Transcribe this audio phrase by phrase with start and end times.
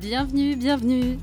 [0.00, 1.18] Bienvenue, bienvenue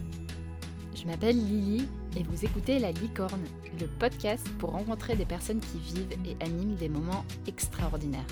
[0.93, 3.45] Je m'appelle Lily et vous écoutez La Licorne,
[3.79, 8.27] le podcast pour rencontrer des personnes qui vivent et animent des moments extraordinaires.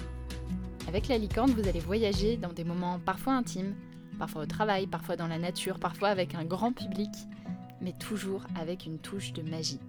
[0.90, 3.74] Avec La Licorne, vous allez voyager dans des moments parfois intimes,
[4.20, 7.12] parfois au travail, parfois dans la nature, parfois avec un grand public,
[7.80, 9.80] mais toujours avec une touche de magie.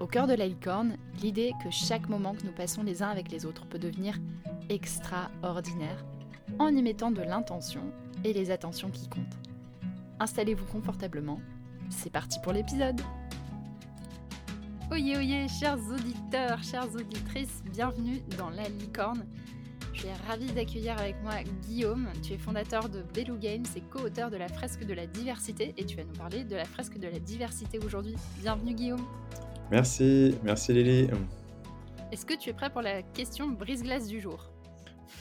[0.00, 3.30] Au cœur de La Licorne, l'idée que chaque moment que nous passons les uns avec
[3.30, 4.18] les autres peut devenir
[4.70, 6.02] extraordinaire
[6.58, 7.92] en y mettant de l'intention
[8.24, 9.38] et les attentions qui comptent.
[10.18, 11.40] Installez-vous confortablement,
[11.90, 13.00] c'est parti pour l'épisode
[14.90, 19.26] Oyez, oyez, chers auditeurs, chères auditrices, bienvenue dans La Licorne.
[19.92, 21.34] Je suis ravie d'accueillir avec moi
[21.66, 22.08] Guillaume.
[22.22, 25.84] Tu es fondateur de Belou Games et co-auteur de la fresque de la diversité et
[25.84, 28.14] tu vas nous parler de la fresque de la diversité aujourd'hui.
[28.40, 29.04] Bienvenue Guillaume.
[29.70, 31.08] Merci, merci Lily.
[32.12, 34.50] Est-ce que tu es prêt pour la question brise-glace du jour?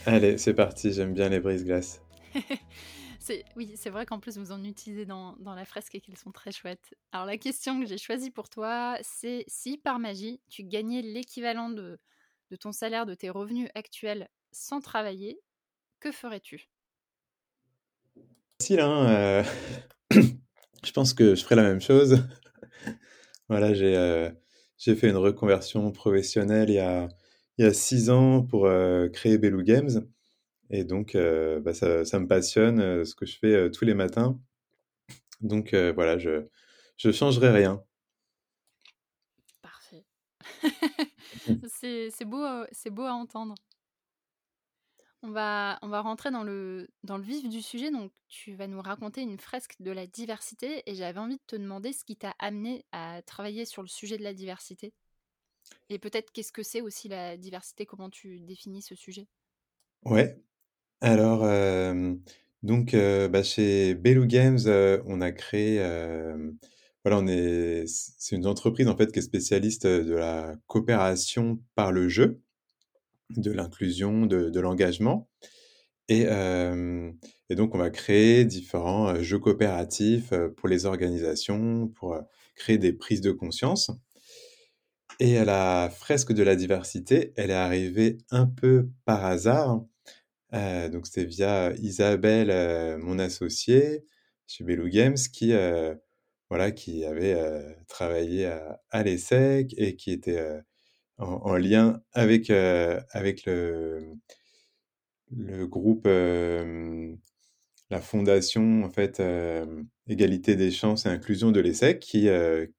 [0.05, 2.02] Allez, c'est parti, j'aime bien les brise-glaces.
[3.55, 6.51] oui, c'est vrai qu'en plus vous en utilisez dans, la fresque et qu'elles sont très
[6.51, 6.93] chouettes.
[7.11, 11.69] Alors la question que j'ai choisie pour toi, c'est si par magie tu gagnais l'équivalent
[11.69, 11.99] de,
[12.59, 15.39] ton salaire, de tes revenus actuels sans travailler,
[15.99, 16.69] que ferais-tu?
[18.59, 19.43] Facile, hein euh,
[20.83, 22.23] Je pense que je ferais la même chose.
[23.49, 24.29] voilà, j'ai euh,
[24.77, 27.07] fait une reconversion professionnelle il y a,
[27.57, 30.05] il y a six ans pour euh, créer Belou Games.
[30.69, 33.93] Et donc, euh, bah, ça, me passionne euh, ce que je fais euh, tous les
[33.93, 34.39] matins.
[35.41, 36.47] Donc voilà, je
[37.03, 37.83] ne changerai rien.
[39.61, 40.05] Parfait.
[41.67, 43.55] c'est beau, c'est beau à entendre.
[45.21, 47.91] On va, on va rentrer dans le, dans le vif du sujet.
[47.91, 50.83] Donc, tu vas nous raconter une fresque de la diversité.
[50.85, 54.17] Et j'avais envie de te demander ce qui t'a amené à travailler sur le sujet
[54.17, 54.93] de la diversité.
[55.89, 57.85] Et peut-être qu'est-ce que c'est aussi la diversité?
[57.85, 59.27] Comment tu définis ce sujet?
[60.03, 60.41] Ouais,
[61.01, 61.41] alors,
[62.63, 64.59] donc, bah, chez Belou Games,
[65.05, 65.79] on a créé,
[67.03, 71.91] voilà, on est c'est une entreprise, en fait, qui est spécialiste, de la coopération par
[71.91, 72.41] le jeu,
[73.29, 75.29] de l'inclusion, de l'engagement
[76.09, 76.27] et
[77.49, 82.17] et donc on va créer différents, jeux coopératifs, pour les organisations, pour,
[82.55, 83.91] créer des prises de conscience
[85.19, 89.83] et la fresque de la diversité, elle est arrivée un peu par hasard
[90.53, 94.05] euh, donc c'était via Isabelle, euh, mon associée
[94.47, 95.95] chez Belou Games, qui, euh,
[96.49, 97.35] voilà, qui avait
[97.87, 98.45] travaillé
[98.91, 100.61] à, l'ESSEC et qui était
[101.17, 104.13] en, lien avec, avec le,
[105.31, 106.05] le groupe,
[107.89, 109.21] la fondation en fait
[110.07, 112.27] Égalité des chances et inclusion de l'ESSEC, qui,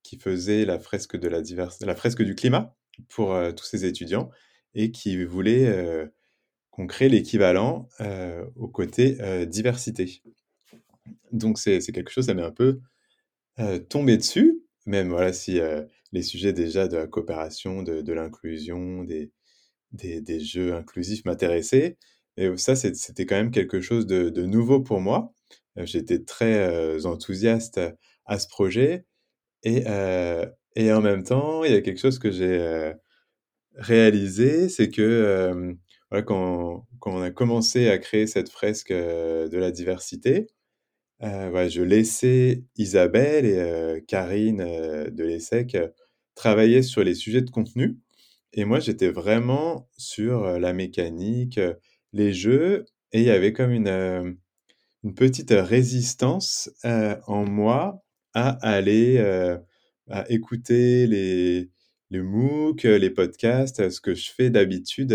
[0.02, 1.40] qui faisait la fresque de la
[1.80, 2.76] la fresque du climat
[3.08, 4.30] pour tous ses étudiants
[4.74, 6.08] et qui voulait
[6.74, 10.22] qu'on crée l'équivalent euh, au côté euh, diversité.
[11.30, 12.80] Donc c'est quelque chose, ça m'est un peu
[13.60, 15.60] euh, tombé dessus, même voilà, si
[16.12, 19.30] les sujets déjà de la coopération, de, l'inclusion, des,
[19.92, 21.96] des, jeux inclusifs m'intéressaient.
[22.36, 25.32] Et ça, c'était quand même quelque chose de, nouveau pour moi.
[25.76, 27.80] J'étais très enthousiaste
[28.26, 29.06] à ce projet.
[29.62, 29.84] Et,
[30.76, 32.92] et en même temps, il y a quelque chose que j'ai
[33.76, 35.76] réalisé, c'est que
[36.22, 40.48] quand, on a commencé à créer cette fresque de la diversité,
[41.20, 45.76] je laissais Isabelle et Karine de l'ESSEC
[46.34, 47.98] travailler sur les sujets de contenu.
[48.52, 51.60] Et moi, j'étais vraiment sur la mécanique,
[52.12, 54.36] les jeux, et il y avait comme une,
[55.02, 58.02] une petite résistance en moi
[58.34, 59.18] à aller
[60.10, 61.70] à écouter les,
[62.10, 65.12] les MOOC, les podcasts, ce que je fais d'habitude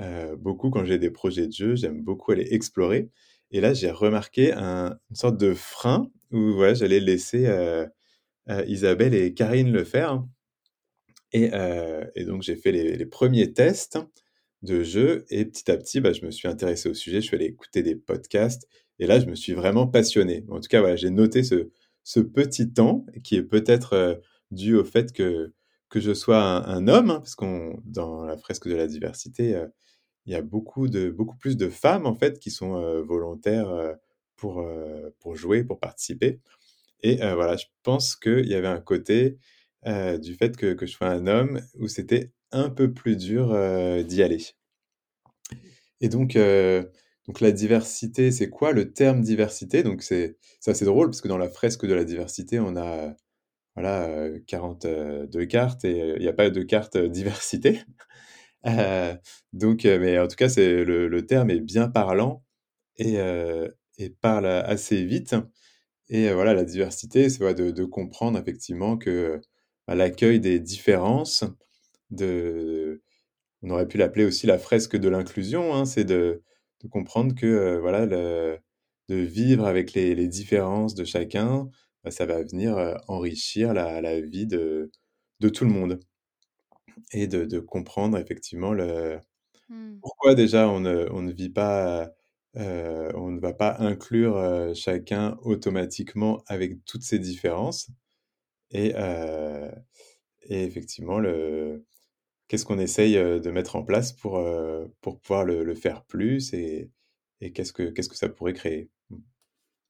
[0.00, 3.10] euh, beaucoup quand j'ai des projets de jeu, j'aime beaucoup aller explorer.
[3.50, 7.86] Et là, j'ai remarqué une sorte de frein où voilà, j'allais laisser euh,
[8.48, 10.24] euh, Isabelle et Karine le faire.
[11.32, 11.50] Et,
[12.24, 13.98] donc, j'ai fait les, premiers tests
[14.62, 17.20] de jeu et petit à petit, bah, je me suis intéressé au sujet.
[17.20, 18.68] Je suis allé écouter des podcasts
[18.98, 20.44] et là, je me suis vraiment passionné.
[20.48, 21.70] En tout cas, voilà, j'ai noté ce,
[22.20, 24.20] petit temps qui est peut-être
[24.50, 25.52] dû au fait que,
[25.88, 29.56] que je sois un, homme, hein, parce qu'on dans la fresque de la diversité,
[30.26, 33.96] il y a beaucoup, de, beaucoup plus de femmes en fait qui sont volontaires
[34.36, 34.64] pour,
[35.20, 36.40] pour jouer, pour participer.
[37.02, 39.38] Et voilà, je pense qu'il y avait un côté
[39.86, 43.48] du fait que, que, je sois un homme où c'était un peu plus dur
[44.04, 44.44] d'y aller.
[46.00, 46.36] Et donc,
[47.26, 49.82] donc la diversité, c'est quoi le terme diversité?
[49.82, 50.36] Donc c'est
[50.66, 53.14] assez drôle parce que dans la fresque de la diversité, on a
[53.76, 57.80] voilà, 42 cartes et il n'y a pas de carte diversité.
[58.66, 59.14] Euh,
[59.52, 62.44] donc, mais en tout cas, c'est le, terme est bien parlant
[62.98, 63.18] et,
[64.20, 65.36] parle assez vite.
[66.08, 69.40] Et voilà, la diversité, c'est de, de, comprendre effectivement que
[69.86, 71.44] bah, l'accueil des différences,
[73.62, 76.42] on aurait pu l'appeler aussi la fresque de l'inclusion, hein, c'est de,
[76.90, 78.60] comprendre que voilà, de
[79.14, 81.68] vivre avec les, différences de chacun,
[82.04, 84.90] bah, ça va venir enrichir la, vie de,
[85.52, 86.00] tout le monde.
[87.12, 89.18] Et de, de comprendre effectivement le,
[89.68, 89.98] mmh.
[90.00, 92.10] pourquoi déjà on ne, on ne vit pas
[92.56, 97.90] euh, on ne va pas inclure euh, chacun automatiquement avec toutes ces différences.
[98.72, 99.70] Et, euh,
[100.42, 101.84] et effectivement, le,
[102.48, 104.42] qu'est-ce qu'on essaye de mettre en place pour,
[105.02, 106.90] pour pouvoir le, le, faire plus et,
[107.40, 108.90] et qu'est-ce, que, qu'est-ce que ça pourrait créer?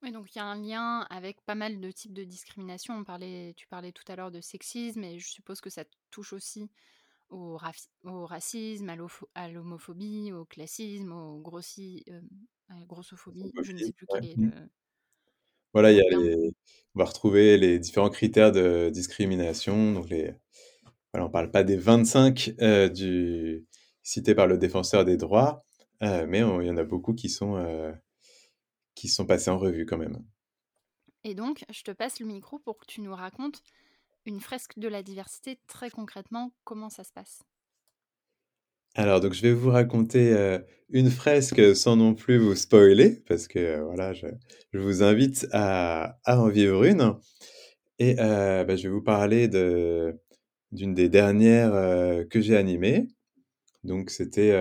[0.03, 2.95] Oui, donc il y a un lien avec pas mal de types de discrimination.
[2.95, 6.33] On parlait, tu parlais tout à l'heure de sexisme et je suppose que ça touche
[6.33, 6.71] aussi
[7.29, 7.59] au,
[8.05, 8.97] au racisme,
[9.35, 12.21] à l'homophobie, au classisme, au grossi, euh,
[12.69, 13.53] à la grossophobie.
[13.63, 14.51] Je ne sais plus quel est mmh.
[14.51, 14.71] le.
[15.73, 16.53] Voilà, il y a les...
[16.95, 19.93] on va retrouver les différents critères de discrimination.
[19.93, 20.35] Donc les...
[21.13, 23.67] voilà, on ne parle pas des 25 euh, du...
[24.03, 25.63] cités par le défenseur des droits,
[26.03, 27.57] euh, mais il y en a beaucoup qui sont,
[29.01, 30.23] qui sont passés en revue quand même.
[31.25, 33.63] Et donc, je te passe le micro pour que tu nous racontes
[34.27, 37.41] une fresque de la diversité, très concrètement, comment ça se passe
[38.97, 40.59] alors, donc, je vais vous raconter euh,
[40.89, 44.27] une fresque sans non plus vous spoiler, parce que euh, voilà, je,
[44.73, 47.15] je, vous invite à, à, en vivre une.
[48.01, 50.19] Et euh, bah, je vais vous parler de,
[50.73, 51.71] d'une des dernières
[52.29, 53.07] que j'ai animées.
[53.85, 54.53] Donc, c'était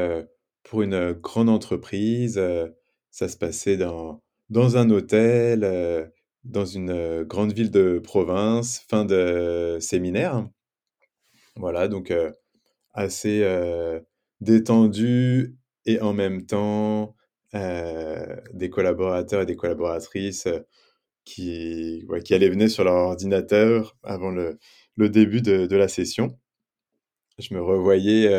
[0.62, 2.40] pour une grande entreprise.
[3.10, 6.12] ça se passait dans, dans un hôtel
[6.44, 10.48] dans une grande ville de province, fin de séminaire.
[11.56, 12.14] Voilà, donc
[12.94, 13.46] assez
[14.42, 17.16] détendu et en même temps
[17.54, 20.48] des collaborateurs et des collaboratrices
[21.26, 24.58] qui, allaient venir sur leur ordinateur avant le,
[24.98, 26.38] début de, la session.
[27.38, 28.30] Je me revoyais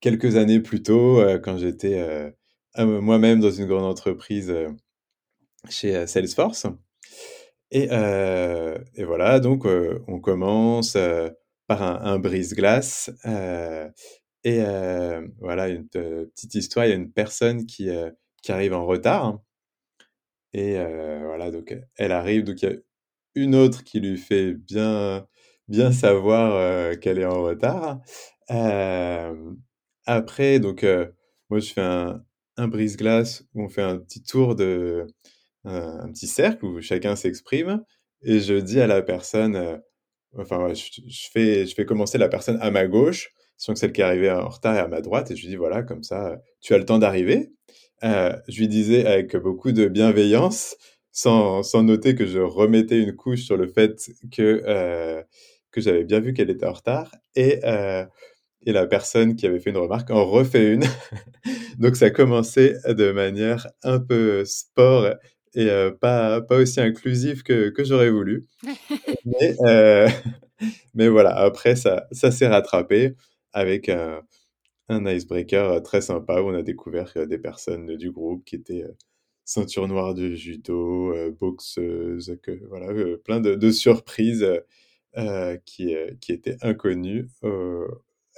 [0.00, 2.32] quelques années plus tôt quand j'étais
[2.76, 4.52] moi-même dans une grande entreprise
[5.68, 6.66] chez Salesforce.
[7.70, 11.30] Et, euh, et, voilà, donc euh, on commence euh,
[11.68, 13.10] par un, brise-glace.
[14.44, 14.60] et
[15.38, 17.88] voilà, une petite histoire, il y a une personne qui,
[18.42, 19.40] qui arrive en retard.
[20.52, 20.74] Et
[21.22, 22.76] voilà, donc elle arrive, donc il y a
[23.36, 25.26] une autre qui lui fait bien,
[25.68, 28.00] bien savoir qu'elle est en retard.
[30.06, 30.84] après, donc
[31.50, 32.24] moi je fais un,
[32.56, 35.06] un brise-glace où on fait un petit tour de,
[35.64, 37.84] un, petit cercle où chacun s'exprime
[38.22, 39.76] et je dis à la personne, euh,
[40.38, 43.32] enfin, je, fais, je fais commencer la personne à ma gauche,
[43.66, 45.82] que celle qui arrivée en retard est à ma droite, et je lui dis voilà,
[45.82, 47.52] comme ça, tu as le temps d'arriver.
[48.04, 50.76] Euh, je lui disais avec beaucoup de bienveillance,
[51.12, 53.96] sans, sans, noter que je remettais une couche sur le fait
[54.32, 55.22] que, euh,
[55.72, 57.60] que j'avais bien vu qu'elle était en retard, et,
[58.62, 60.84] et la personne qui avait fait une remarque en refait une.
[61.78, 65.14] Donc ça commençait de manière un peu sport
[65.54, 68.46] et euh, pas, pas aussi inclusif que, que j'aurais voulu.
[69.24, 70.08] mais, euh,
[70.94, 73.14] mais, voilà, après, ça, ça s'est rattrapé
[73.52, 74.22] avec un,
[74.88, 78.84] un, icebreaker très sympa où on a découvert des personnes du groupe qui étaient
[79.44, 82.88] ceinture noire de judo, boxeuses, que, voilà,
[83.24, 84.46] plein de, de surprises
[85.64, 87.26] qui, qui étaient inconnues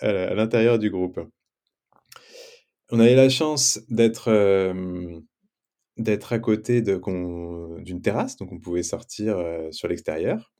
[0.00, 1.20] à l'intérieur du groupe.
[2.90, 4.30] On a eu la chance d'être
[5.96, 10.52] d'être à côté d'une terrasse, donc on pouvait sortir sur l'extérieur.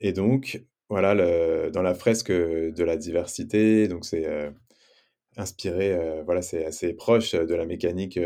[0.00, 4.26] Et donc, voilà, dans la fresque de la diversité, donc c'est
[5.36, 8.18] inspiré, voilà, c'est assez proche de la mécanique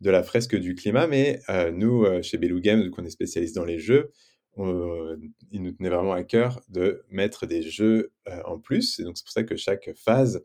[0.00, 1.40] de la fresque du climat, mais
[1.72, 4.12] nous, chez Belou Games, qu'on est spécialiste dans les jeux,
[4.56, 8.12] il nous tenait vraiment à cœur de mettre des jeux
[8.44, 9.00] en plus.
[9.00, 10.44] Et donc, c'est pour ça que chaque phase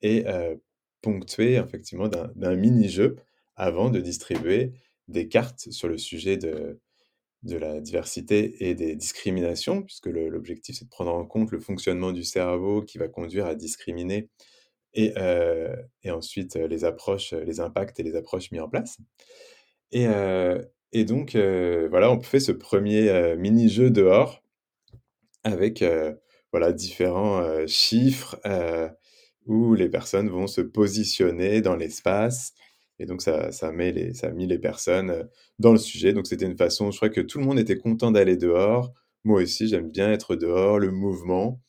[0.00, 0.24] est
[1.02, 3.16] ponctuée, effectivement, d'un mini-jeu
[3.56, 4.72] avant de distribuer
[5.08, 6.80] des cartes sur le sujet de,
[7.42, 12.12] de la diversité et des discriminations, puisque l'objectif c'est de prendre en compte le fonctionnement
[12.12, 14.30] du cerveau qui va conduire à discriminer
[14.94, 18.98] et, euh, et ensuite euh, les approches, les impacts et les approches mis en place.
[19.92, 24.42] Et, euh, et donc euh, voilà, on fait ce premier euh, mini-jeu dehors
[25.42, 26.14] avec euh,
[26.52, 28.40] voilà, différents chiffres
[29.44, 32.54] où les personnes vont se positionner dans l'espace
[32.98, 36.12] et donc, ça, ça, met les, ça a mis les personnes dans le sujet.
[36.12, 38.92] Donc, c'était une façon, je crois que tout le monde était content d'aller dehors.
[39.24, 41.60] Moi aussi, j'aime bien être dehors, le mouvement.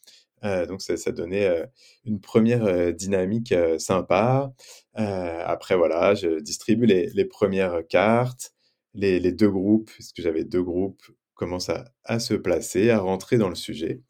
[0.43, 1.65] Euh, donc, ça, donnait euh,
[2.05, 4.53] une première euh, dynamique sympa.
[4.93, 8.53] après, voilà, je distribue les, premières cartes.
[8.93, 11.03] les, deux groupes, puisque j'avais deux groupes,
[11.35, 11.71] commencent
[12.03, 14.01] à, se placer, à rentrer dans le sujet.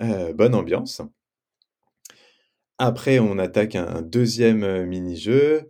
[0.00, 1.02] Euh, bonne ambiance.
[2.78, 5.68] Après, on attaque un deuxième mini-jeu.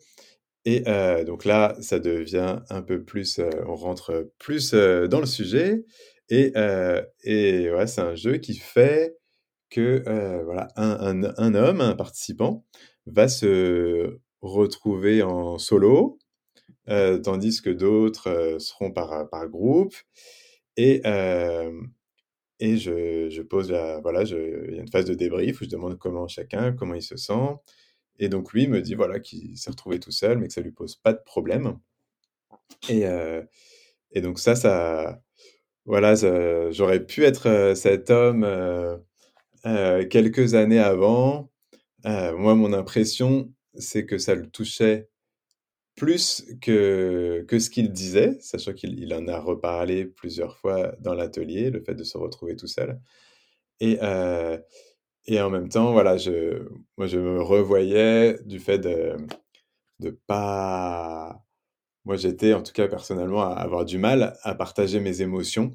[0.65, 0.83] Et
[1.25, 5.85] donc là, ça devient un peu plus, on rentre plus dans le sujet.
[6.29, 6.53] Et,
[7.25, 9.17] et ouais, c'est un jeu qui fait
[9.71, 10.03] que
[10.45, 12.67] voilà, un, un, homme, un participant,
[13.07, 16.19] va se retrouver en solo,
[16.87, 19.95] tandis que d'autres seront par, par groupe.
[20.77, 21.03] Et,
[22.61, 25.71] et je, je, pose la, voilà, il y a une phase de débrief où je
[25.71, 27.49] demande comment chacun, comment il se sent.
[28.19, 30.73] Et donc lui me dit voilà qu'il s'est retrouvé tout seul, mais que ça lui
[30.73, 31.79] pose pas de problème.
[32.89, 33.43] Et, euh,
[34.13, 35.21] et donc ça, ça,
[35.85, 36.15] voilà,
[36.71, 41.51] j'aurais pu être euh, cet homme euh, quelques années avant.
[42.05, 45.09] Moi, mon impression, c'est que ça le touchait
[45.95, 51.13] plus que, que ce qu'il disait, sachant qu'il il en a reparlé plusieurs fois dans
[51.13, 53.01] l'atelier, le fait de se retrouver tout seul.
[53.81, 53.99] Et,
[55.29, 59.17] et en même temps, voilà, je, moi, je me revoyais du fait de
[60.01, 61.43] de pas.
[62.05, 65.73] Moi, j'étais, en tout cas, personnellement, à avoir du mal à partager mes émotions.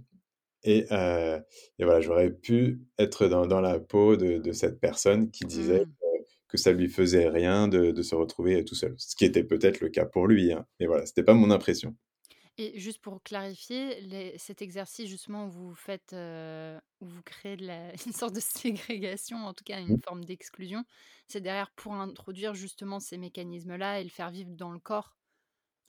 [0.64, 1.40] Et, euh,
[1.80, 5.86] et voilà, j'aurais pu être dans, dans la peau de, de, cette personne qui disait
[5.86, 5.92] Mmh.
[6.48, 8.96] que ça lui faisait rien de, de se retrouver tout seul.
[8.98, 10.54] Ce qui était peut-être le cas pour lui.
[10.54, 10.66] Hein.
[10.80, 11.96] Mais voilà, c'était pas mon impression.
[12.60, 17.58] Et juste pour clarifier, les, cet exercice justement où vous faites, euh, où vous créez
[17.58, 20.86] de la, une sorte de ségrégation, en tout cas une forme d'exclusion,
[21.28, 25.18] c'est derrière pour introduire justement ces mécanismes-là et le faire vivre dans le corps,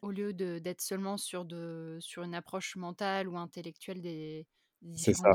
[0.02, 4.46] au lieu d'être seulement sur, de, sur une approche mentale ou intellectuelle des,
[4.82, 5.30] des C'est ça.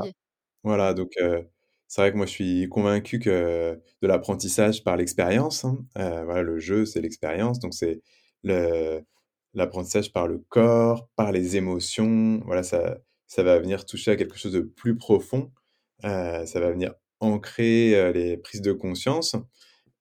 [0.64, 0.94] Voilà, Mmh.
[0.94, 1.48] donc heu,
[1.88, 6.42] c'est vrai que moi je suis convaincu que de l'apprentissage par l'expérience, hein, heu, voilà,
[6.42, 8.02] le jeu, c'est l'expérience, donc c'est
[8.44, 9.02] le
[9.54, 14.38] l'apprentissage par le corps, par les émotions, voilà, ça ça va venir toucher à quelque
[14.38, 15.52] chose de plus profond,
[16.04, 19.36] heu, ça va venir ancrer, heu, les prises de conscience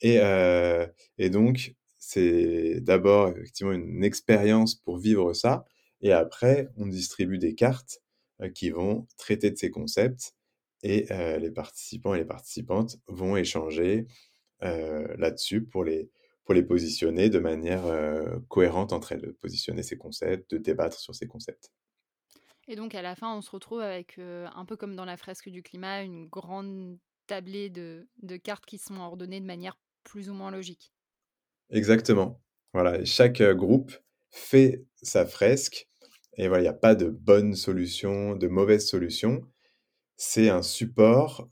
[0.01, 0.87] et heu
[1.19, 5.65] et donc c'est d'abord effectivement une expérience pour vivre ça
[6.01, 7.99] et après on distribue des cartes,
[8.55, 10.33] qui vont traiter de ces concepts
[10.83, 11.07] et
[11.41, 14.07] les participants et les participantes vont échanger,
[14.61, 16.09] là-dessus pour les
[16.49, 20.99] pour les positionner de manière, heu, cohérente entre elles, de positionner ces concepts, de débattre
[20.99, 21.71] sur ces concepts.
[22.67, 25.17] Et donc à la fin, on se retrouve avec, euh, un peu comme dans la
[25.17, 30.29] fresque du climat, une grande tablée de, de cartes qui sont ordonnées de manière plus
[30.29, 30.93] ou moins logique.
[31.69, 32.41] Exactement.
[32.73, 33.93] Voilà chaque, heu, groupe
[34.31, 35.87] fait sa fresque
[36.37, 39.41] et voilà, il y a pas de bonne solution, de mauvaise solution.
[40.17, 41.49] C'est un support,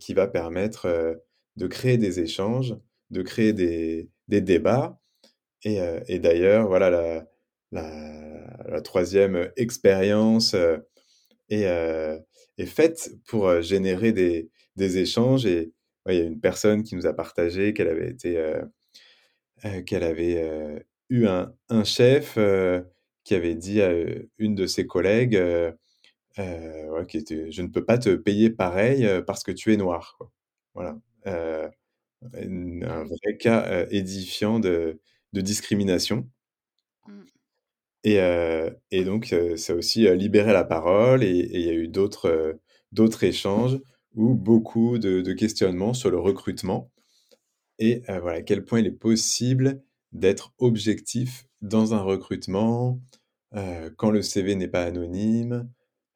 [0.00, 1.20] qui va permettre,
[1.56, 2.76] de créer des échanges,
[3.10, 4.98] de créer des des débats
[5.64, 6.90] et heu et d'ailleurs, voilà,
[7.72, 10.54] la 3e expérience,
[11.50, 12.20] est, heu,
[12.58, 15.72] est faite pour, générer des échanges et
[16.08, 18.42] il y a une personne qui nous a partagé qu'elle avait été,
[19.86, 22.38] qu'elle avait, eu un chef,
[23.24, 23.92] qui avait dit à,
[24.38, 25.38] une de ses collègues,
[27.08, 30.18] qui était: «Je ne peux pas te payer pareil, parce que tu es noir».
[30.74, 30.98] Voilà,
[32.22, 35.00] un vrai cas, édifiant de
[35.34, 36.28] de discrimination
[37.06, 37.28] Mmh.
[38.04, 38.18] et
[38.90, 42.58] et donc heu, ça a aussi, libéré la parole et il y a eu d'autres,
[42.92, 43.78] d'autres échanges
[44.14, 46.90] ou beaucoup de de questionnements sur le recrutement
[47.80, 49.82] et voilà, à quel point il est possible
[50.12, 53.00] d'être objectif dans un recrutement,
[53.98, 55.70] quand le CV n'est pas anonyme,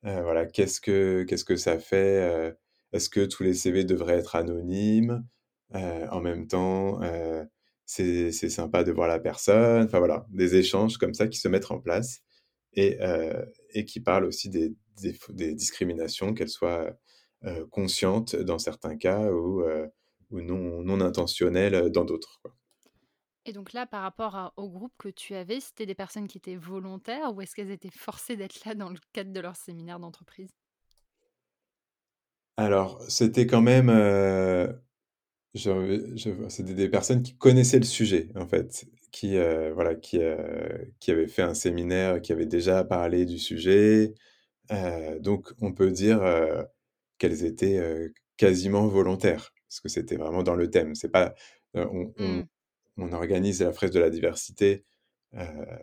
[0.04, 2.54] voilà, qu'est-ce que qu'est-ce que ça fait?
[2.92, 5.24] Est-ce que tous les CV devraient être anonymes?
[5.74, 7.46] Heu, en même temps, heu,
[7.86, 9.84] c'est sympa de voir la personne.
[9.84, 12.20] Enfin voilà, des échanges comme ça qui se mettent en place
[12.74, 14.74] et heu et qui parlent aussi des
[15.30, 16.94] des discriminations, qu'elles soient,
[17.44, 19.62] heu, conscientes dans certains cas ou,
[20.30, 22.42] ou non non intentionnelles, dans d'autres.
[23.44, 26.38] Et donc là, par rapport à au groupe que tu avais, c'était des personnes qui
[26.38, 30.00] étaient volontaires ou est-ce qu'elles étaient forcées d'être là dans le cadre de leur séminaire
[30.00, 30.50] d'entreprise?
[32.56, 33.88] Alors, c'était quand même,
[35.54, 40.16] Je je c'était des personnes qui connaissaient le sujet, en fait, qui, heu, voilà, qui,
[40.18, 44.14] heu, qui avaient fait un séminaire, qui avaient déjà parlé du sujet,
[44.72, 46.20] heu, donc on peut dire,
[47.18, 50.94] qu'elles étaient, quasiment volontaires, parce que c'était vraiment dans le thème.
[50.96, 51.34] C'est pas,
[51.74, 52.46] on on Mmh.
[52.98, 54.84] on organise la fresque de la diversité,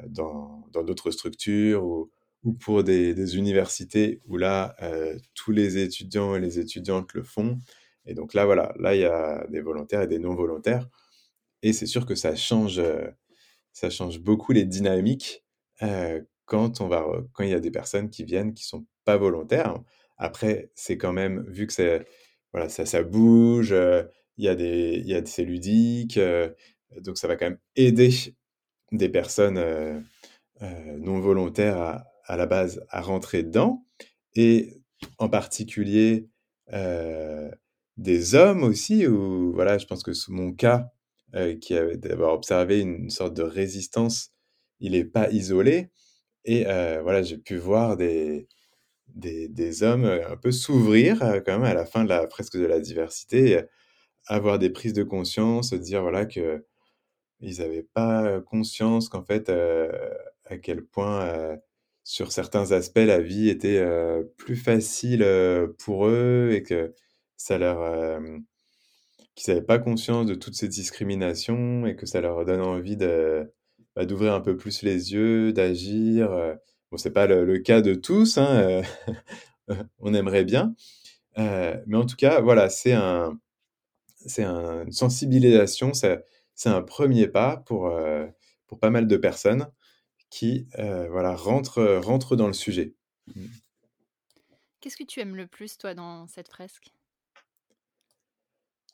[0.08, 2.12] dans dans d'autres structures ou
[2.44, 4.76] ou pour des des universités où là,
[5.36, 7.60] tous les étudiants et les étudiantes le font
[8.06, 10.88] et donc là, voilà, là, il y a des volontaires et des non volontaires
[11.64, 13.12] et c'est sûr que ça change, heu,
[13.74, 15.46] ça change beaucoup les dynamiques,
[15.84, 19.18] heu, quand on va quand il y a des personnes qui viennent qui sont pas
[19.18, 19.80] volontaires.
[20.18, 22.06] Après, c'est quand même vu que
[22.54, 23.74] voilà, ça ça bouge,
[24.38, 26.20] il y a des il y a c'est ludique,
[27.02, 28.12] donc ça va quand même aider
[28.94, 29.60] des personnes,
[30.62, 33.86] non volontaires à à la base à rentrer dedans
[34.36, 34.84] et
[35.18, 36.28] en particulier,
[38.00, 40.90] des hommes aussi ou voilà, je pense que sous mon cas,
[41.62, 44.32] qui avait d'avoir observé une sorte de résistance,
[44.80, 45.90] il est pas isolé
[46.46, 46.64] et
[47.04, 48.48] voilà, j'ai pu voir des
[49.10, 52.66] des des hommes, un peu s'ouvrir, quand même à la fin de la presque de
[52.66, 53.62] la diversité
[54.28, 56.66] avoir des prises de conscience, dire voilà que
[57.42, 61.58] ils avaient pas conscience qu'en fait, à quel point,
[62.04, 63.84] sur certains aspects, la vie était,
[64.38, 65.26] plus facile,
[65.80, 66.94] pour eux et que
[69.36, 74.06] qu'ils avaient pas conscience de toutes ces discriminations et que ça leur donne envie bah,
[74.06, 76.30] d'ouvrir un peu plus les yeux, d'agir,
[76.92, 78.82] bon, c'est pas le cas de tous, hein,
[80.00, 80.76] on aimerait bien,
[81.38, 83.40] mais en tout cas, voilà, c'est un
[84.38, 86.24] une sensibilisation, c'est
[86.66, 87.92] un premier pas pour,
[88.80, 89.72] pas mal de personnes
[90.30, 92.94] qui, voilà, rentrent, rentrent dans le sujet.
[93.28, 93.46] Mmh.
[94.82, 96.94] Qu'est-ce que tu aimes le plus, toi, dans cette fresque?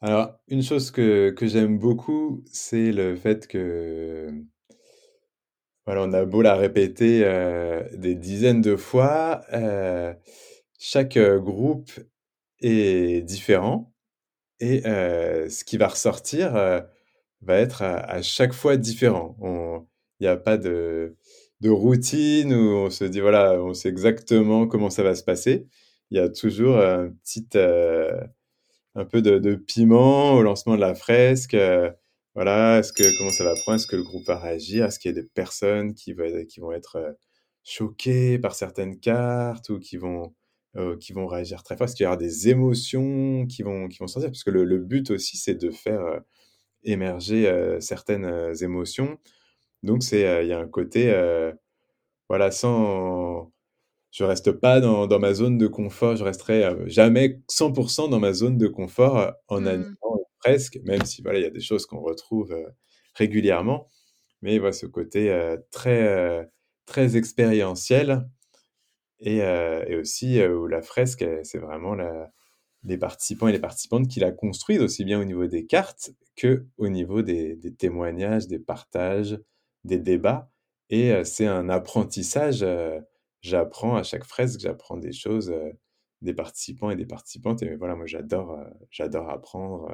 [0.06, 4.30] Alors, une chose que que j'aime beaucoup, c'est le fait que
[5.86, 10.16] voilà, on a beau la répéter, heu, des dizaines de fois, heu,
[10.80, 11.92] chaque, groupe
[12.62, 13.94] est différent
[14.62, 16.54] et ce qui va ressortir,
[17.42, 19.38] va être à chaque fois différent.
[20.22, 21.16] Il y a pas de
[21.62, 25.68] de routine où on se dit voilà, on sait exactement comment ça va se passer.
[26.12, 28.12] Il y a toujours un petit, heu,
[28.96, 31.92] un peu de piment au lancement de la fresque, heu,
[32.36, 33.76] voilà, est-ce que comment ça va prendre?
[33.78, 34.86] Est-ce que le groupe va réagir?
[34.86, 37.18] Est-ce qu'il y a des personnes qui vont être, heu,
[37.64, 40.34] choquées par certaines cartes ou qui vont,
[40.78, 41.86] heu, qui vont réagir très fort?
[41.88, 44.32] Est-ce qu'il y aura des émotions qui vont qui vont sortir?
[44.32, 46.22] Parce que le but aussi, c'est de faire,
[46.84, 49.18] émerger, certaines, émotions.
[49.84, 51.12] Donc c'est, il y a un côté,
[52.30, 53.52] voilà, sans
[54.16, 57.72] je reste pas dans dans ma zone de confort, je resterai, heu, jamais 100
[58.10, 59.96] dans ma zone de confort, heu, en animant Mmh.
[60.40, 62.56] presque, même si voilà, il y a des choses qu'on retrouve,
[63.16, 63.88] régulièrement.
[64.44, 65.30] Mais voilà, ce côté,
[65.72, 66.50] très,
[66.88, 68.28] très expérientiel
[69.20, 72.32] et et aussi, où la fresque, c'est vraiment la
[72.84, 76.90] les participants et les participantes qui la construisent, aussi bien au niveau des cartes qu'au
[76.90, 79.40] niveau des des témoignages, des partages,
[79.86, 80.52] des débats
[80.92, 82.66] et c'est un apprentissage,
[83.46, 85.54] j'apprends à chaque fresque, j'apprends des choses,
[86.22, 88.58] des participants et des participantes et voilà, moi j'adore,
[88.90, 89.92] j'adore apprendre,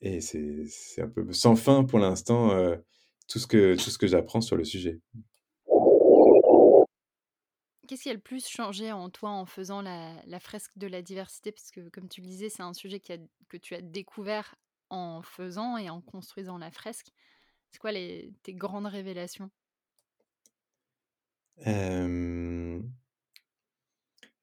[0.00, 2.50] et c'est c'est un peu sans fin pour l'instant,
[3.28, 5.00] tout ce que tout ce que j'apprends sur le sujet.
[7.88, 11.02] Qu'est-ce qui a le plus changé en toi en faisant la la fresque de la
[11.02, 11.52] diversité?
[11.52, 14.54] Parce que comme tu le disais, c'est un sujet qui a que tu as découvert
[14.88, 17.08] en faisant et en construisant la fresque.
[17.70, 19.50] C'est quoi les tes grandes révélations?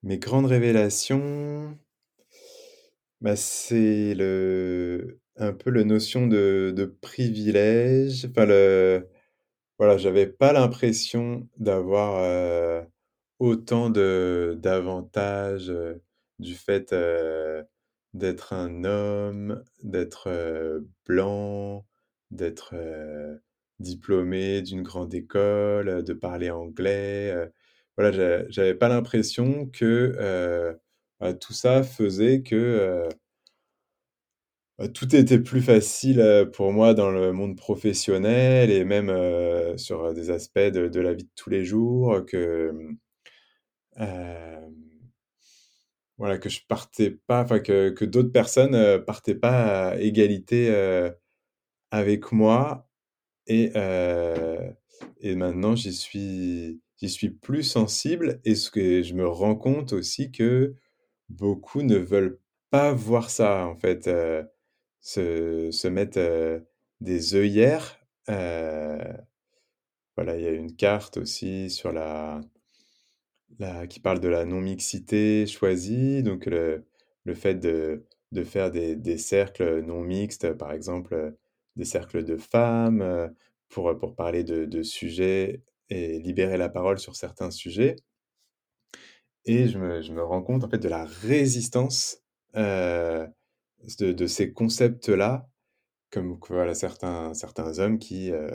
[0.04, 1.78] Mes grandes révélations
[3.22, 4.14] Bah, c'est
[5.36, 9.10] un peu le notion de privilège, enfin le
[9.98, 12.86] j'avais pas l'impression d'avoir, heu,
[13.40, 16.02] autant de d'avantages, heu,
[16.40, 17.64] du fait, heu,
[18.14, 20.30] d'être un homme, d'être,
[21.08, 21.86] blanc,
[22.32, 22.76] d'être,
[23.80, 27.50] diplômé d'une grande école, de parler anglais,
[28.00, 30.80] voilà, j'a j'avais pas l'impression que, heu,
[31.20, 33.10] bah, tout ça faisait que, heu
[34.80, 39.10] Heu, tout était plus facile, heu, pour moi dans le monde professionnel et même,
[39.78, 42.72] sur, des aspects de la vie de tous les jours, que,
[46.18, 50.70] voilà, que je partais pas enfin que que d'autres personnes, partaient pas à égalité,
[51.92, 52.88] avec moi
[53.48, 53.72] et
[55.22, 59.94] et maintenant j'y suis j'y suis plus sensible et ce que je me rends compte
[59.94, 60.76] aussi que
[61.30, 62.40] beaucoup ne veulent
[62.72, 64.46] pas voir ça, en fait, heu,
[65.02, 66.66] se se mettre, heu,
[67.02, 69.00] des œillères, heu,
[70.16, 72.42] voilà, il y a une carte aussi sur la
[73.60, 76.86] la qui parle de la non-mixité choisie, donc le
[77.26, 81.36] le fait de de faire des des cercles, non mixtes, par exemple,
[81.76, 83.32] des cercles de femmes,
[83.70, 87.96] pour, pour parler de de sujets et libérer la parole sur certains sujets
[89.46, 92.24] et je me je me rends compte, en fait, de la résistance,
[92.56, 93.28] heu,
[94.00, 95.50] de de ces concepts-là,
[96.12, 98.50] comme voilà, certains certains hommes qui, heu,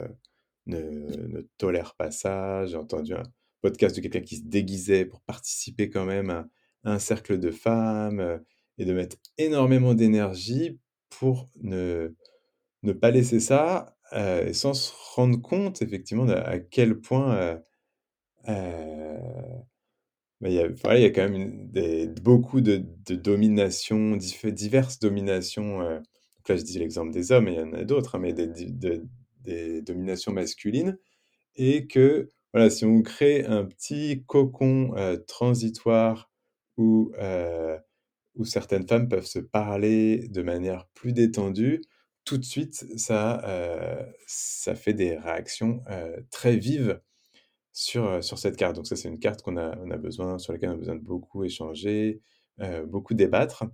[0.67, 2.65] ne tolèrent pas ça.
[2.65, 3.23] J'ai entendu un
[3.61, 6.47] podcast de quelqu'un qui se déguisait pour participer quand même à,
[6.85, 8.41] un cercle de femmes
[8.77, 12.15] et de mettre énormément d'énergie pour ne,
[12.83, 17.59] ne pas laisser ça sans se rendre compte effectivement à quel point
[20.41, 21.71] mais il y a, quand même
[22.21, 25.79] beaucoup de, de dominations, diverses dominations.
[25.79, 30.33] Là, je dis l'exemple des hommes, il y en a d'autres, hein, mais des, dominations
[30.33, 30.97] masculines.
[31.55, 34.93] Et que, voilà, si on crée un petit cocon
[35.27, 36.29] transitoire
[36.77, 37.11] où,
[38.35, 41.81] où certaines femmes peuvent se parler de manière plus détendue,
[42.25, 43.41] tout de suite, ça,
[44.75, 45.83] fait des réactions
[46.31, 46.99] très vives
[47.71, 48.75] sur, cette carte.
[48.75, 51.43] Donc ça, c'est une carte qu'on a, besoin, sur laquelle on a besoin de beaucoup
[51.43, 52.21] échanger,
[52.87, 53.65] beaucoup débattre.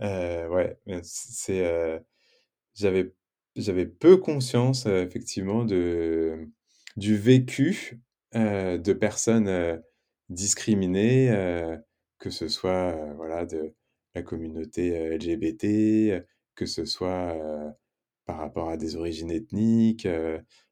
[0.00, 2.02] ouais, c'est,
[2.74, 8.00] j'avais, peu conscience effectivement du vécu
[8.34, 9.82] de personnes
[10.28, 11.28] discriminées,
[12.18, 13.72] que ce soit voilà de
[14.14, 16.24] la communauté LGBT,
[16.58, 17.36] que ce soit
[18.26, 20.08] par rapport à des origines ethniques.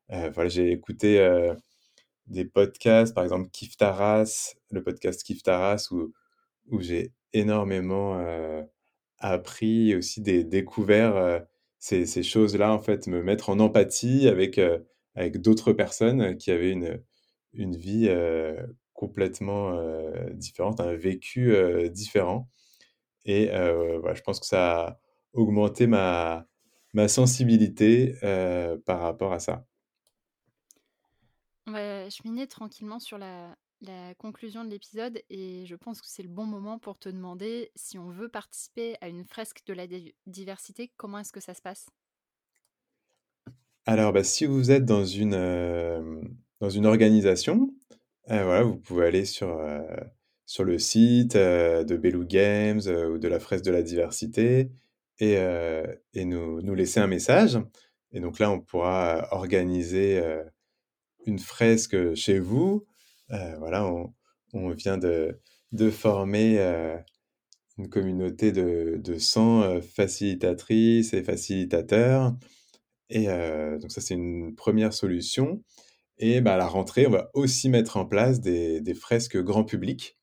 [0.09, 1.25] voilà, j'ai écouté
[2.27, 6.13] des podcasts, par exemple Kif Taras, le podcast Kif Taras, où,
[6.71, 8.21] où j'ai énormément
[9.19, 11.41] appris aussi des découverts euh,
[11.79, 14.61] ces, choses-là, en fait, me mettre en empathie avec,
[15.15, 17.01] avec d'autres personnes qui avaient une,
[17.53, 18.11] une vie
[18.93, 19.79] complètement
[20.33, 21.55] différente, un vécu
[21.91, 22.49] différent.
[23.25, 24.99] Et voilà, je pense que ça
[25.37, 26.47] a augmenté ma,
[26.95, 28.15] ma sensibilité
[28.85, 29.67] par rapport à ça.
[31.67, 33.57] On va cheminer tranquillement sur la,
[34.19, 37.99] conclusion de l'épisode et je pense que c'est le bon moment pour te demander si
[37.99, 39.87] on veut participer à une fresque de la
[40.27, 41.87] diversité, comment est-ce que ça se passe?
[43.85, 46.21] Alors, bah, si vous êtes dans une, euh,
[46.61, 47.75] dans une organisation,
[48.31, 49.83] euh, voilà, vous pouvez aller sur, euh,
[50.47, 54.71] sur le site de Belou Games ou de la fresque de la diversité
[55.21, 57.59] et, nous, nous laisser un message.
[58.13, 60.23] Et donc là, on pourra organiser
[61.27, 62.87] une fresque chez vous.
[63.29, 64.15] Voilà, on,
[64.53, 65.41] on, vient de,
[65.73, 66.59] de former
[67.79, 72.35] une communauté de, de 100 euh, facilitatrices et facilitateurs.
[73.09, 75.63] Et donc ça, c'est une première solution.
[76.19, 79.65] Et bah, à la rentrée, on va aussi mettre en place des, des fresques grand
[79.65, 80.19] public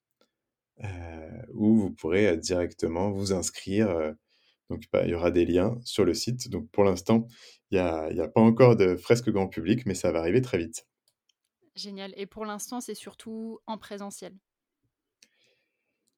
[1.53, 4.13] où vous pourrez directement vous inscrire.
[4.73, 6.49] Donc bah, il y aura des liens sur le site.
[6.49, 7.27] Donc pour l'instant,
[7.71, 10.57] il n'y a, a, pas encore de fresques grand public, mais ça va arriver très
[10.57, 10.87] vite.
[11.75, 12.13] Génial.
[12.17, 14.33] Et pour l'instant, c'est surtout en présentiel?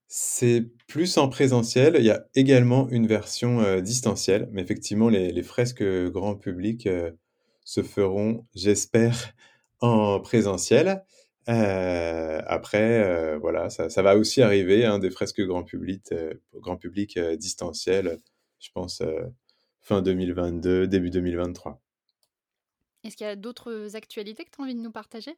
[0.07, 1.95] C'est plus en présentiel.
[1.97, 7.11] Il y a également une version euh, distancielle, mais effectivement, les, fresques grand public euh,
[7.63, 9.33] se feront, j'espère,
[9.81, 11.03] en présentiel.
[11.47, 16.13] Euh, après, voilà, ça, va aussi arriver, hein, des fresques grand public,
[16.55, 18.17] grand public distanciel,
[18.65, 19.01] je pense,
[19.81, 21.81] fin 2022, début 2023.
[23.03, 25.37] Est-ce qu'il y a d'autres actualités que tu as envie de nous partager?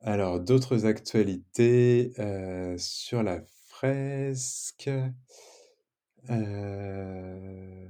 [0.00, 4.90] Alors, d'autres actualités euh, sur la fresque.
[6.30, 7.88] Euh,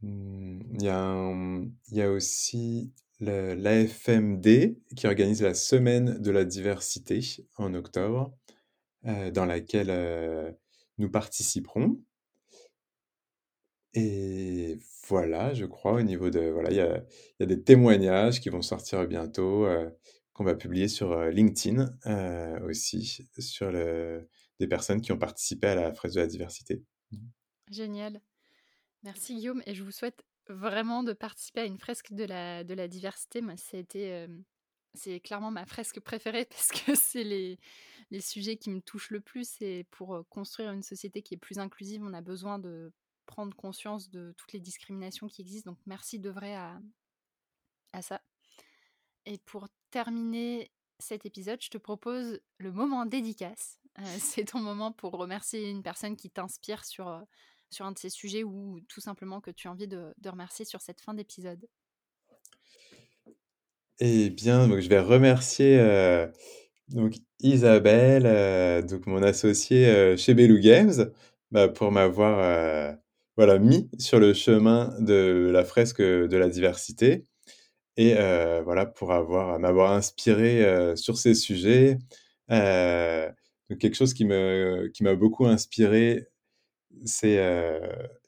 [0.00, 7.20] hmm, il y, a aussi l'AFMD qui organise la semaine de la diversité
[7.56, 8.43] en octobre, euh,
[9.04, 10.56] dans laquelle
[10.98, 12.00] nous participerons.
[13.96, 16.40] Et voilà, je crois, au niveau de...
[16.50, 17.04] Voilà, il y a,
[17.40, 19.88] a des témoignages qui vont sortir bientôt, euh,
[20.32, 25.68] qu'on va publier sur euh, LinkedIn euh, aussi, sur le, des personnes qui ont participé
[25.68, 26.82] à la fraise de la diversité.
[27.70, 28.20] Génial.
[29.04, 32.74] Merci Guillaume, et je vous souhaite vraiment de participer à une fresque de la, de
[32.74, 33.42] la diversité.
[33.42, 34.26] Moi, c'était,
[34.94, 37.58] c'est clairement ma fresque préférée parce que c'est les,
[38.10, 39.60] les sujets qui me touchent le plus.
[39.60, 42.92] Et pour construire une société qui est plus inclusive, on a besoin de
[43.26, 45.72] prendre conscience de toutes les discriminations qui existent.
[45.72, 46.80] Donc merci de vrai à,
[48.02, 48.20] ça.
[49.26, 53.80] Et pour terminer cet épisode, je te propose le moment dédicace.
[53.98, 58.44] Euh, c'est ton moment pour remercier une personne qui t'inspire sur, un de ces sujets
[58.44, 61.66] ou tout simplement que tu as envie de remercier sur cette fin d'épisode.
[64.06, 66.26] Eh bien, je vais remercier euh,
[67.40, 71.10] Isabelle, donc mon associée chez Belou Games,
[71.50, 72.98] bah, pour m'avoir
[73.60, 77.24] mis sur le chemin de la fresque de la diversité
[77.96, 81.98] et euh, voilà pour avoir m'avoir inspiré euh, sur ces sujets.
[82.50, 83.30] Euh,
[83.80, 86.26] quelque chose qui m'a beaucoup inspiré,
[87.06, 87.40] c'est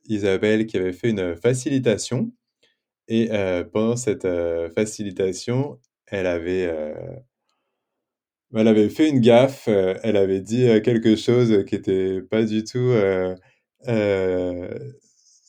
[0.07, 2.33] Isabelle qui avait fait une facilitation
[3.09, 3.29] Et
[3.73, 4.27] pendant cette
[4.75, 6.73] facilitation, elle avait,
[8.55, 9.69] elle avait fait une gaffe.
[9.69, 12.92] elle avait dit quelque chose qui était pas du tout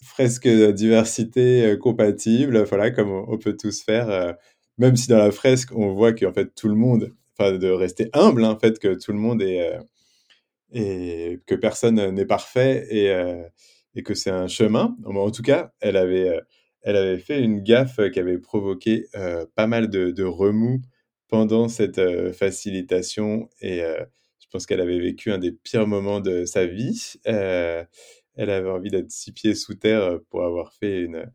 [0.04, 2.64] fresque diversité compatible.
[2.64, 4.36] Voilà, comme on, peut tous faire.
[4.78, 8.10] même si dans la fresque, on voit qu'en fait tout le monde, enfin de rester
[8.14, 9.80] humble, hein, en fait que tout le monde est
[10.74, 13.08] que personne n'est parfait et,
[13.96, 14.96] et que c'est un chemin.
[15.06, 16.40] En tout cas, elle avait
[16.88, 19.08] elle avait fait une gaffe qui avait provoqué
[19.56, 20.80] pas mal de, remous
[21.28, 22.00] pendant cette
[22.32, 27.16] facilitation et je pense qu'elle avait vécu un des pires moments de sa vie.
[27.26, 27.88] elle
[28.38, 31.30] avait envie d'être six pieds sous terre pour avoir fait une,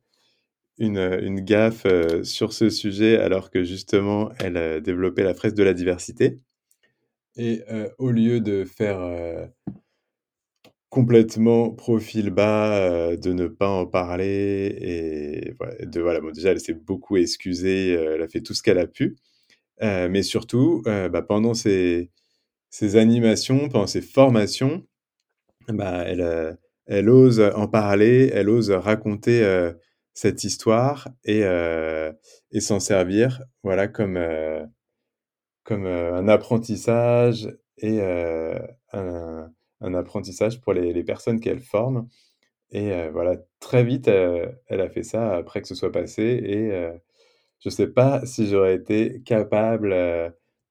[0.78, 1.86] une, une gaffe
[2.22, 6.40] sur ce sujet alors que justement elle développait la fresque de la diversité.
[7.36, 7.60] Et
[7.98, 9.50] au lieu de faire
[10.92, 16.61] complètement profil bas, euh, de ne pas en parler et de voilà, bon, déjà elle
[16.61, 19.16] s'est beaucoup excusée, euh, elle a fait tout ce qu'elle a pu,
[19.83, 22.11] euh, mais surtout, bah, pendant ces
[22.94, 24.87] animations, pendant ces formations,
[25.68, 29.42] bah, elle, elle ose en parler, elle ose raconter,
[30.14, 31.40] cette histoire et
[32.50, 34.18] et s'en servir, voilà, comme,
[35.64, 38.02] comme, un apprentissage et
[38.92, 39.48] un
[39.82, 42.08] un apprentissage pour les, personnes qu'elle forme.
[42.70, 46.22] Et euh, voilà, très vite, euh, elle a fait ça après que ce soit passé.
[46.22, 46.92] Et euh,
[47.60, 49.94] je ne sais pas si j'aurais été capable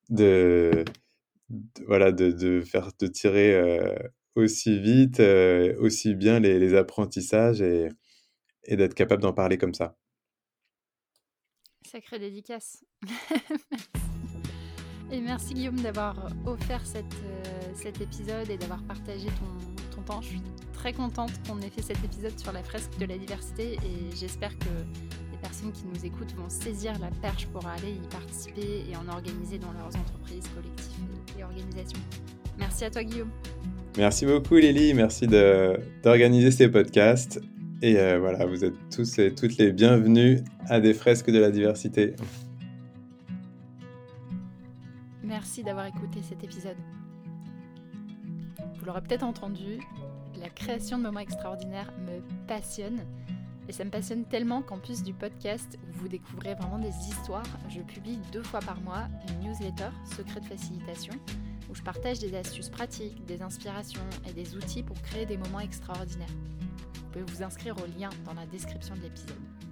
[0.10, 0.84] de,
[1.86, 3.82] voilà, de, faire, de tirer
[4.36, 5.22] aussi vite,
[5.80, 7.90] aussi bien les, apprentissages et,
[8.66, 9.96] et d'être capable d'en parler comme ça.
[11.86, 12.84] Sacrée dédicace.
[15.12, 20.22] Et merci Guillaume d'avoir offert cette, euh, cet épisode et d'avoir partagé ton, ton, temps.
[20.22, 20.42] Je suis
[20.74, 24.58] très contente qu'on ait fait cet épisode sur la fresque de la diversité et j'espère
[24.58, 24.70] que
[25.32, 29.12] les personnes qui nous écoutent vont saisir la perche pour aller y participer et en
[29.14, 32.00] organiser dans leurs entreprises, collectifs et organisations.
[32.58, 33.32] Merci à toi Guillaume.
[33.98, 37.42] Merci beaucoup Lily, merci d'organiser ces podcasts.
[37.82, 41.52] Et euh, voilà, vous êtes tous et toutes les bienvenus à des fresques de la
[41.52, 42.16] diversité.
[45.60, 46.78] D'avoir écouté cet épisode.
[48.76, 49.80] Vous l'aurez peut-être entendu,
[50.40, 53.06] la création de moments extraordinaires me passionne.
[53.68, 57.44] Et ça me passionne tellement qu'en plus du podcast où vous découvrez vraiment des histoires,
[57.70, 61.14] je publie deux fois par mois une newsletter Secret de facilitation
[61.70, 65.60] où je partage des astuces pratiques, des inspirations et des outils pour créer des moments
[65.60, 66.34] extraordinaires.
[66.96, 69.71] Vous pouvez vous inscrire au lien dans la description de l'épisode.